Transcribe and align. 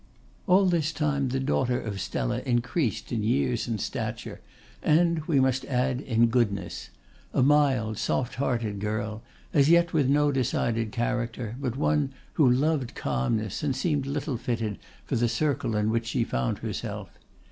All 0.47 0.65
this 0.65 0.91
time 0.91 1.29
the 1.29 1.39
daughter 1.39 1.79
of 1.79 2.01
Stella 2.01 2.41
increased 2.43 3.11
in 3.11 3.21
years 3.21 3.67
and 3.67 3.79
stature, 3.79 4.41
and 4.81 5.19
we 5.25 5.39
must 5.39 5.63
add 5.65 6.01
in 6.01 6.25
goodness: 6.25 6.89
a 7.35 7.43
mild, 7.43 7.99
soft 7.99 8.33
hearted 8.33 8.79
girl, 8.79 9.21
as 9.53 9.69
yet 9.69 9.93
with 9.93 10.09
no 10.09 10.31
decided 10.31 10.91
character, 10.91 11.55
but 11.61 11.77
one 11.77 12.13
who 12.33 12.49
loved 12.49 12.95
calmness 12.95 13.61
and 13.61 13.75
seemed 13.75 14.07
little 14.07 14.37
fitted 14.37 14.79
for 15.05 15.17
the 15.17 15.29
circle 15.29 15.75
in 15.75 15.91
which 15.91 16.07
she 16.07 16.23
found 16.23 16.57
herself. 16.57 17.11